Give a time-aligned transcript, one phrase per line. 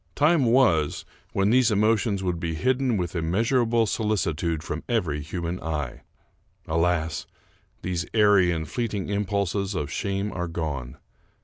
[0.15, 5.61] Time was, when these emotions would be hidden with immeasur able solicitude from every human
[5.61, 6.01] eye.
[6.67, 7.27] Alas!
[7.83, 10.97] these airy and fleeting impulses of shame are gone.